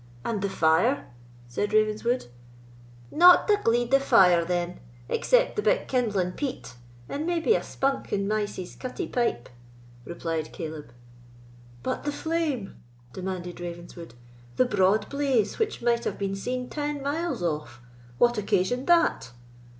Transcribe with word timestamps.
and 0.25 0.41
the 0.41 0.49
fire?" 0.49 1.11
said 1.47 1.73
Ravenswood. 1.73 2.25
"Not 3.11 3.47
a 3.51 3.57
gleed 3.63 3.93
of 3.93 4.01
fire, 4.01 4.43
then, 4.43 4.79
except 5.07 5.55
the 5.57 5.61
bit 5.61 5.87
kindling 5.87 6.31
peat, 6.31 6.73
and 7.07 7.27
maybe 7.27 7.53
a 7.53 7.61
spunk 7.61 8.11
in 8.11 8.27
Mysie's 8.27 8.75
cutty 8.75 9.05
pipe," 9.07 9.47
replied 10.03 10.51
Caleb. 10.53 10.91
"But 11.83 12.03
the 12.03 12.11
flame?" 12.11 12.77
demanded 13.13 13.59
Ravenswood—"the 13.59 14.65
broad 14.65 15.07
blaze 15.07 15.59
which 15.59 15.83
might 15.83 16.03
have 16.05 16.17
been 16.17 16.35
seen 16.35 16.67
ten 16.67 17.03
miles 17.03 17.43
off—what 17.43 18.39
occasioned 18.39 18.87
that?" 18.87 19.29